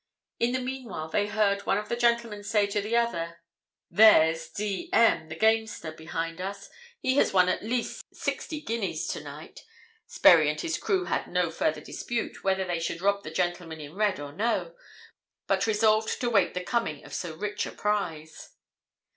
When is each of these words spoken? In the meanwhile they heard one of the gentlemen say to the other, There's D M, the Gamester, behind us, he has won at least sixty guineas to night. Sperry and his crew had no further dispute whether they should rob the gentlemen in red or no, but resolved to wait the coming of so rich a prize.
In 0.39 0.53
the 0.53 0.59
meanwhile 0.59 1.09
they 1.09 1.27
heard 1.27 1.67
one 1.67 1.77
of 1.77 1.87
the 1.87 1.95
gentlemen 1.95 2.43
say 2.43 2.65
to 2.65 2.81
the 2.81 2.95
other, 2.97 3.39
There's 3.91 4.49
D 4.49 4.89
M, 4.91 5.29
the 5.29 5.35
Gamester, 5.35 5.91
behind 5.91 6.41
us, 6.41 6.71
he 7.01 7.17
has 7.17 7.33
won 7.33 7.49
at 7.49 7.61
least 7.61 8.03
sixty 8.11 8.61
guineas 8.61 9.05
to 9.09 9.21
night. 9.23 9.63
Sperry 10.07 10.49
and 10.49 10.59
his 10.59 10.79
crew 10.79 11.05
had 11.05 11.27
no 11.27 11.51
further 11.51 11.81
dispute 11.81 12.43
whether 12.43 12.65
they 12.65 12.79
should 12.79 12.99
rob 13.01 13.21
the 13.23 13.29
gentlemen 13.29 13.79
in 13.79 13.93
red 13.93 14.19
or 14.19 14.31
no, 14.31 14.73
but 15.45 15.67
resolved 15.67 16.19
to 16.19 16.31
wait 16.31 16.55
the 16.55 16.63
coming 16.63 17.05
of 17.05 17.13
so 17.13 17.35
rich 17.35 17.67
a 17.67 17.71
prize. 17.71 18.55